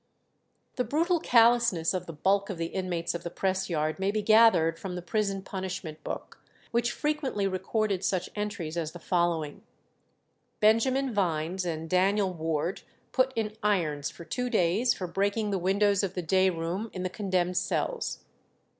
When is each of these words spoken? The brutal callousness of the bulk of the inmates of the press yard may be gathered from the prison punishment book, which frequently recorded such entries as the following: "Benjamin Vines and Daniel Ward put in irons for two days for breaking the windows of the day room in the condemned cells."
The 0.77 0.83
brutal 0.83 1.19
callousness 1.19 1.93
of 1.93 2.07
the 2.07 2.13
bulk 2.13 2.49
of 2.49 2.57
the 2.57 2.65
inmates 2.73 3.13
of 3.13 3.21
the 3.21 3.29
press 3.29 3.69
yard 3.69 3.99
may 3.99 4.09
be 4.09 4.23
gathered 4.23 4.79
from 4.79 4.95
the 4.95 5.01
prison 5.03 5.43
punishment 5.43 6.03
book, 6.03 6.39
which 6.71 6.91
frequently 6.91 7.45
recorded 7.45 8.03
such 8.03 8.27
entries 8.35 8.77
as 8.77 8.93
the 8.93 8.97
following: 8.99 9.61
"Benjamin 10.59 11.13
Vines 11.13 11.65
and 11.65 11.87
Daniel 11.87 12.33
Ward 12.33 12.81
put 13.11 13.31
in 13.35 13.55
irons 13.61 14.09
for 14.09 14.25
two 14.25 14.49
days 14.49 14.91
for 14.91 15.05
breaking 15.05 15.51
the 15.51 15.59
windows 15.59 16.01
of 16.01 16.15
the 16.15 16.23
day 16.23 16.49
room 16.49 16.89
in 16.93 17.03
the 17.03 17.07
condemned 17.07 17.57
cells." 17.57 18.23